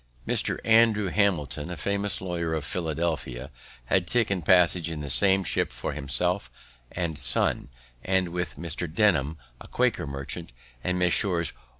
Mr. 0.27 0.57
Andrew 0.65 1.09
Hamilton, 1.09 1.69
a 1.69 1.77
famous 1.77 2.21
lawyer 2.21 2.55
of 2.55 2.65
Philadelphia, 2.65 3.51
had 3.85 4.07
taken 4.07 4.41
passage 4.41 4.89
in 4.89 4.99
the 5.01 5.11
same 5.11 5.43
ship 5.43 5.71
for 5.71 5.93
himself 5.93 6.49
and 6.91 7.19
son, 7.19 7.69
and 8.03 8.29
with 8.29 8.55
Mr. 8.55 8.91
Denham, 8.91 9.37
a 9.59 9.67
Quaker 9.67 10.07
merchant, 10.07 10.53
and 10.83 10.97
Messrs. 10.97 11.53